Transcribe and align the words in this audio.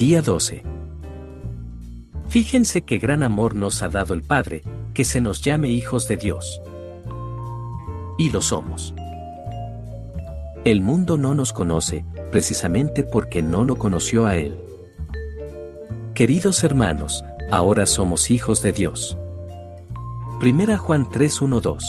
Día 0.00 0.22
12. 0.22 0.62
Fíjense 2.28 2.80
qué 2.80 2.96
gran 2.96 3.22
amor 3.22 3.54
nos 3.54 3.82
ha 3.82 3.90
dado 3.90 4.14
el 4.14 4.22
Padre, 4.22 4.62
que 4.94 5.04
se 5.04 5.20
nos 5.20 5.42
llame 5.42 5.68
hijos 5.68 6.08
de 6.08 6.16
Dios. 6.16 6.62
Y 8.16 8.30
lo 8.30 8.40
somos. 8.40 8.94
El 10.64 10.80
mundo 10.80 11.18
no 11.18 11.34
nos 11.34 11.52
conoce, 11.52 12.06
precisamente 12.32 13.02
porque 13.02 13.42
no 13.42 13.64
lo 13.64 13.76
conoció 13.76 14.24
a 14.24 14.36
Él. 14.36 14.58
Queridos 16.14 16.64
hermanos, 16.64 17.22
ahora 17.50 17.84
somos 17.84 18.30
hijos 18.30 18.62
de 18.62 18.72
Dios. 18.72 19.18
Primera 20.38 20.78
Juan 20.78 21.10
3:12. 21.10 21.84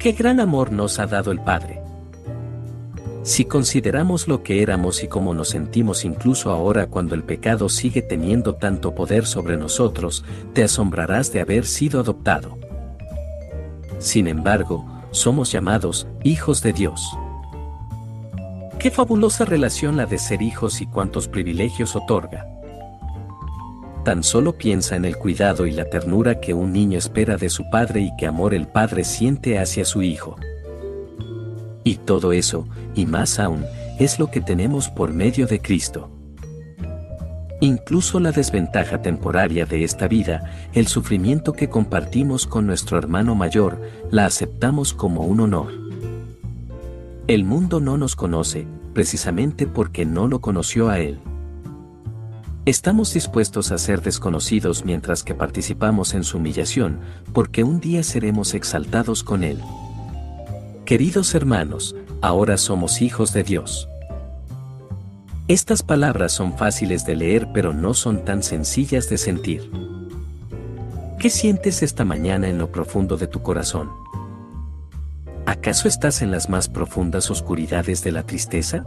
Qué 0.00 0.10
gran 0.10 0.40
amor 0.40 0.72
nos 0.72 0.98
ha 0.98 1.06
dado 1.06 1.30
el 1.30 1.38
Padre. 1.38 1.83
Si 3.24 3.46
consideramos 3.46 4.28
lo 4.28 4.42
que 4.42 4.60
éramos 4.60 5.02
y 5.02 5.08
cómo 5.08 5.32
nos 5.32 5.48
sentimos 5.48 6.04
incluso 6.04 6.50
ahora 6.50 6.88
cuando 6.88 7.14
el 7.14 7.22
pecado 7.22 7.70
sigue 7.70 8.02
teniendo 8.02 8.56
tanto 8.56 8.94
poder 8.94 9.24
sobre 9.24 9.56
nosotros, 9.56 10.26
te 10.52 10.62
asombrarás 10.62 11.32
de 11.32 11.40
haber 11.40 11.64
sido 11.64 12.00
adoptado. 12.00 12.58
Sin 13.98 14.28
embargo, 14.28 14.84
somos 15.10 15.50
llamados 15.50 16.06
hijos 16.22 16.60
de 16.62 16.74
Dios. 16.74 17.16
Qué 18.78 18.90
fabulosa 18.90 19.46
relación 19.46 19.96
la 19.96 20.04
de 20.04 20.18
ser 20.18 20.42
hijos 20.42 20.82
y 20.82 20.86
cuántos 20.86 21.26
privilegios 21.26 21.96
otorga. 21.96 22.46
Tan 24.04 24.22
solo 24.22 24.58
piensa 24.58 24.96
en 24.96 25.06
el 25.06 25.16
cuidado 25.16 25.64
y 25.64 25.70
la 25.70 25.88
ternura 25.88 26.40
que 26.40 26.52
un 26.52 26.74
niño 26.74 26.98
espera 26.98 27.38
de 27.38 27.48
su 27.48 27.70
padre 27.70 28.02
y 28.02 28.10
qué 28.18 28.26
amor 28.26 28.52
el 28.52 28.68
padre 28.68 29.02
siente 29.02 29.58
hacia 29.58 29.86
su 29.86 30.02
hijo. 30.02 30.36
Y 31.84 31.96
todo 31.96 32.32
eso, 32.32 32.66
y 32.94 33.04
más 33.06 33.38
aún, 33.38 33.64
es 33.98 34.18
lo 34.18 34.30
que 34.30 34.40
tenemos 34.40 34.88
por 34.88 35.12
medio 35.12 35.46
de 35.46 35.60
Cristo. 35.60 36.10
Incluso 37.60 38.20
la 38.20 38.32
desventaja 38.32 39.00
temporaria 39.00 39.64
de 39.66 39.84
esta 39.84 40.08
vida, 40.08 40.50
el 40.72 40.86
sufrimiento 40.86 41.52
que 41.52 41.68
compartimos 41.68 42.46
con 42.46 42.66
nuestro 42.66 42.98
hermano 42.98 43.34
mayor, 43.34 43.80
la 44.10 44.26
aceptamos 44.26 44.92
como 44.92 45.22
un 45.22 45.40
honor. 45.40 45.72
El 47.26 47.44
mundo 47.44 47.80
no 47.80 47.96
nos 47.96 48.16
conoce, 48.16 48.66
precisamente 48.92 49.66
porque 49.66 50.04
no 50.04 50.26
lo 50.28 50.40
conoció 50.40 50.88
a 50.88 50.98
Él. 50.98 51.20
Estamos 52.66 53.12
dispuestos 53.14 53.72
a 53.72 53.78
ser 53.78 54.00
desconocidos 54.00 54.84
mientras 54.84 55.22
que 55.22 55.34
participamos 55.34 56.14
en 56.14 56.24
su 56.24 56.38
humillación, 56.38 57.00
porque 57.32 57.62
un 57.62 57.78
día 57.78 58.02
seremos 58.02 58.54
exaltados 58.54 59.22
con 59.22 59.44
Él. 59.44 59.60
Queridos 60.84 61.34
hermanos, 61.34 61.96
ahora 62.20 62.58
somos 62.58 63.00
hijos 63.00 63.32
de 63.32 63.42
Dios. 63.42 63.88
Estas 65.48 65.82
palabras 65.82 66.32
son 66.32 66.58
fáciles 66.58 67.06
de 67.06 67.16
leer 67.16 67.48
pero 67.54 67.72
no 67.72 67.94
son 67.94 68.22
tan 68.26 68.42
sencillas 68.42 69.08
de 69.08 69.16
sentir. 69.16 69.70
¿Qué 71.18 71.30
sientes 71.30 71.82
esta 71.82 72.04
mañana 72.04 72.48
en 72.50 72.58
lo 72.58 72.70
profundo 72.70 73.16
de 73.16 73.26
tu 73.26 73.40
corazón? 73.40 73.90
¿Acaso 75.46 75.88
estás 75.88 76.20
en 76.20 76.30
las 76.30 76.50
más 76.50 76.68
profundas 76.68 77.30
oscuridades 77.30 78.04
de 78.04 78.12
la 78.12 78.24
tristeza? 78.24 78.84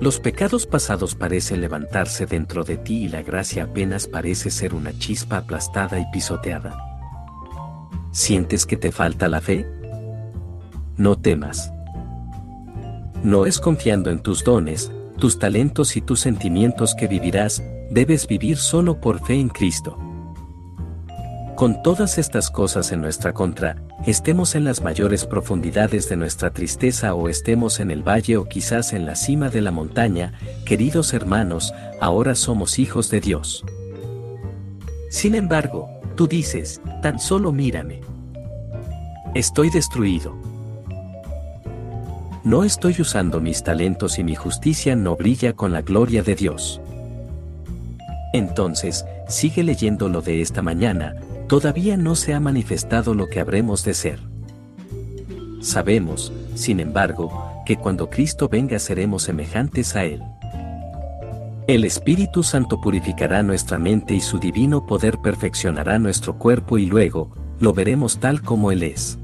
Los 0.00 0.18
pecados 0.18 0.66
pasados 0.66 1.14
parecen 1.14 1.60
levantarse 1.60 2.26
dentro 2.26 2.64
de 2.64 2.78
ti 2.78 3.04
y 3.04 3.08
la 3.08 3.22
gracia 3.22 3.62
apenas 3.62 4.08
parece 4.08 4.50
ser 4.50 4.74
una 4.74 4.92
chispa 4.98 5.36
aplastada 5.36 6.00
y 6.00 6.06
pisoteada. 6.12 6.76
¿Sientes 8.10 8.66
que 8.66 8.76
te 8.76 8.90
falta 8.90 9.28
la 9.28 9.40
fe? 9.40 9.77
No 10.98 11.16
temas. 11.16 11.72
No 13.22 13.46
es 13.46 13.58
confiando 13.60 14.10
en 14.10 14.20
tus 14.20 14.44
dones, 14.44 14.92
tus 15.18 15.38
talentos 15.38 15.96
y 15.96 16.00
tus 16.00 16.20
sentimientos 16.20 16.94
que 16.94 17.06
vivirás, 17.06 17.62
debes 17.90 18.26
vivir 18.26 18.58
solo 18.58 19.00
por 19.00 19.24
fe 19.24 19.34
en 19.34 19.48
Cristo. 19.48 19.96
Con 21.56 21.82
todas 21.82 22.18
estas 22.18 22.50
cosas 22.50 22.92
en 22.92 23.00
nuestra 23.00 23.32
contra, 23.32 23.76
estemos 24.06 24.54
en 24.54 24.62
las 24.62 24.82
mayores 24.82 25.26
profundidades 25.26 26.08
de 26.08 26.16
nuestra 26.16 26.50
tristeza 26.50 27.14
o 27.14 27.28
estemos 27.28 27.80
en 27.80 27.90
el 27.90 28.06
valle 28.06 28.36
o 28.36 28.44
quizás 28.44 28.92
en 28.92 29.06
la 29.06 29.16
cima 29.16 29.50
de 29.50 29.62
la 29.62 29.72
montaña, 29.72 30.34
queridos 30.64 31.14
hermanos, 31.14 31.74
ahora 32.00 32.36
somos 32.36 32.78
hijos 32.78 33.10
de 33.10 33.20
Dios. 33.20 33.64
Sin 35.10 35.34
embargo, 35.34 35.88
tú 36.14 36.28
dices, 36.28 36.80
tan 37.02 37.18
solo 37.18 37.50
mírame. 37.50 38.02
Estoy 39.34 39.70
destruido. 39.70 40.47
No 42.48 42.64
estoy 42.64 42.96
usando 42.98 43.42
mis 43.42 43.62
talentos 43.62 44.18
y 44.18 44.24
mi 44.24 44.34
justicia 44.34 44.96
no 44.96 45.16
brilla 45.16 45.52
con 45.52 45.70
la 45.70 45.82
gloria 45.82 46.22
de 46.22 46.34
Dios. 46.34 46.80
Entonces, 48.32 49.04
sigue 49.28 49.62
leyendo 49.62 50.08
lo 50.08 50.22
de 50.22 50.40
esta 50.40 50.62
mañana, 50.62 51.14
todavía 51.46 51.98
no 51.98 52.14
se 52.14 52.32
ha 52.32 52.40
manifestado 52.40 53.12
lo 53.12 53.28
que 53.28 53.40
habremos 53.40 53.84
de 53.84 53.92
ser. 53.92 54.20
Sabemos, 55.60 56.32
sin 56.54 56.80
embargo, 56.80 57.30
que 57.66 57.76
cuando 57.76 58.08
Cristo 58.08 58.48
venga 58.48 58.78
seremos 58.78 59.24
semejantes 59.24 59.94
a 59.94 60.06
Él. 60.06 60.22
El 61.66 61.84
Espíritu 61.84 62.42
Santo 62.42 62.80
purificará 62.80 63.42
nuestra 63.42 63.76
mente 63.76 64.14
y 64.14 64.22
su 64.22 64.38
divino 64.38 64.86
poder 64.86 65.18
perfeccionará 65.18 65.98
nuestro 65.98 66.38
cuerpo 66.38 66.78
y 66.78 66.86
luego, 66.86 67.30
lo 67.60 67.74
veremos 67.74 68.20
tal 68.20 68.40
como 68.40 68.72
Él 68.72 68.84
es. 68.84 69.18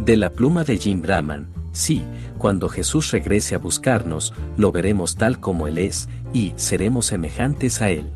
De 0.00 0.16
la 0.16 0.30
pluma 0.30 0.64
de 0.64 0.78
Jim 0.78 1.00
Brahman, 1.00 1.54
Sí, 1.76 2.02
cuando 2.38 2.70
Jesús 2.70 3.10
regrese 3.10 3.54
a 3.54 3.58
buscarnos, 3.58 4.32
lo 4.56 4.72
veremos 4.72 5.16
tal 5.16 5.40
como 5.40 5.66
Él 5.66 5.76
es, 5.76 6.08
y 6.32 6.54
seremos 6.56 7.04
semejantes 7.04 7.82
a 7.82 7.90
Él. 7.90 8.10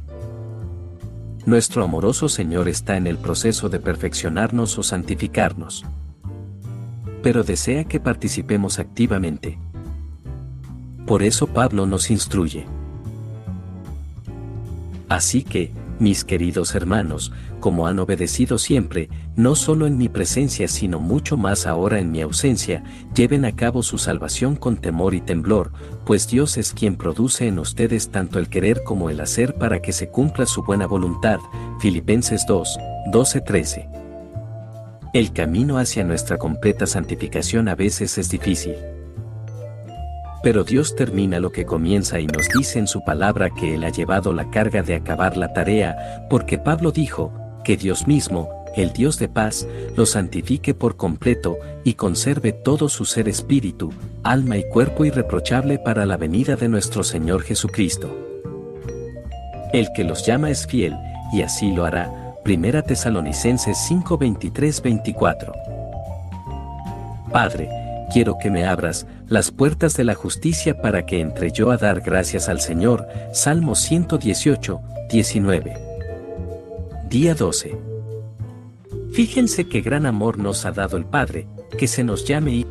Nuestro 1.44 1.84
amoroso 1.84 2.31
Señor 2.31 2.70
está 2.70 2.97
en 2.97 3.06
el 3.06 3.19
proceso 3.19 3.69
de 3.69 3.78
perfeccionarnos 3.78 4.78
o 4.78 4.82
santificarnos. 4.82 5.84
Pero 7.22 7.44
desea 7.44 7.84
que 7.84 8.00
participemos 8.00 8.78
activamente. 8.78 9.59
Por 11.06 11.22
eso 11.22 11.47
Pablo 11.47 11.84
nos 11.84 12.10
instruye. 12.10 12.65
Así 15.10 15.43
que, 15.43 15.70
mis 15.99 16.25
queridos 16.25 16.75
hermanos, 16.75 17.31
como 17.60 17.87
han 17.87 17.98
obedecido 17.98 18.59
siempre, 18.59 19.09
no 19.37 19.54
solo 19.54 19.87
en 19.87 19.97
mi 19.97 20.09
presencia 20.09 20.66
sino 20.66 20.98
mucho 20.98 21.37
más 21.37 21.66
ahora 21.66 22.00
en 22.00 22.10
mi 22.10 22.22
ausencia, 22.22 22.82
lleven 23.15 23.44
a 23.44 23.54
cabo 23.54 23.82
su 23.82 23.98
salvación 23.98 24.56
con 24.56 24.76
temor 24.76 25.15
y 25.15 25.21
temblor, 25.21 25.72
pues 26.04 26.26
Dios 26.28 26.56
es 26.56 26.72
quien 26.72 26.97
produce 26.97 27.47
en 27.47 27.59
ustedes 27.59 28.10
tanto 28.10 28.38
el 28.38 28.49
querer 28.49 28.82
como 28.82 29.10
el 29.10 29.20
hacer 29.20 29.54
para 29.54 29.81
que 29.81 29.93
se 29.93 30.09
cumpla 30.09 30.47
su 30.47 30.65
buena 30.65 30.87
voluntad. 30.87 31.38
Filipenses 31.81 32.44
2, 32.49 32.78
12-13. 33.12 33.88
El 35.12 35.32
camino 35.32 35.78
hacia 35.78 36.04
nuestra 36.04 36.38
completa 36.38 36.87
santificación 36.87 37.69
a 37.69 37.75
veces 37.75 38.16
es 38.19 38.31
difícil. 38.31 38.75
Pero 40.43 40.65
Dios 40.65 40.97
termina 40.97 41.38
lo 41.38 41.53
que 41.53 41.66
comienza 41.66 42.19
y 42.19 42.26
nos 42.26 42.49
dice 42.49 42.79
en 42.79 42.87
su 42.87 43.05
palabra 43.05 43.50
que 43.50 43.75
Él 43.75 43.85
ha 43.85 43.90
llevado 43.90 44.32
la 44.32 44.50
carga 44.50 44.82
de 44.82 44.94
acabar 44.94 45.37
la 45.37 45.52
tarea, 45.52 46.26
porque 46.31 46.56
Pablo 46.56 46.93
dijo, 46.93 47.32
que 47.70 47.76
Dios 47.76 48.08
mismo, 48.08 48.49
el 48.75 48.93
Dios 48.93 49.17
de 49.20 49.28
paz, 49.28 49.64
lo 49.94 50.05
santifique 50.05 50.75
por 50.75 50.96
completo 50.96 51.56
y 51.84 51.94
conserve 51.94 52.50
todo 52.50 52.88
su 52.88 53.05
ser 53.05 53.28
espíritu, 53.28 53.93
alma 54.25 54.56
y 54.56 54.69
cuerpo 54.69 55.05
irreprochable 55.05 55.78
para 55.78 56.05
la 56.05 56.17
venida 56.17 56.56
de 56.56 56.69
nuestro 56.69 57.05
Señor 57.05 57.43
Jesucristo. 57.43 58.12
El 59.72 59.87
que 59.94 60.02
los 60.02 60.26
llama 60.26 60.50
es 60.50 60.67
fiel, 60.67 60.96
y 61.32 61.43
así 61.43 61.70
lo 61.70 61.84
hará. 61.84 62.12
Primera 62.43 62.82
Tesalonicenses 62.82 63.78
5 63.87 64.19
24. 64.19 65.52
Padre, 67.31 67.69
quiero 68.12 68.37
que 68.37 68.50
me 68.50 68.66
abras 68.66 69.06
las 69.28 69.52
puertas 69.52 69.96
de 69.96 70.02
la 70.02 70.16
justicia 70.16 70.82
para 70.82 71.06
que 71.06 71.20
entre 71.20 71.52
yo 71.52 71.70
a 71.70 71.76
dar 71.76 72.00
gracias 72.00 72.49
al 72.49 72.61
Señor. 72.61 73.06
Salmo 73.32 73.76
118, 73.76 74.81
19. 75.08 75.89
Día 77.11 77.35
12. 77.35 77.77
Fíjense 79.11 79.69
qué 79.69 79.81
gran 79.81 80.07
amor 80.07 80.39
nos 80.39 80.65
ha 80.65 80.71
dado 80.71 80.97
el 80.97 81.05
Padre, 81.05 81.49
que 81.77 81.89
se 81.89 82.05
nos 82.05 82.25
llame 82.25 82.53
y 82.53 82.67